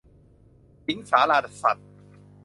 [0.85, 1.89] สิงห์สาราสัตว์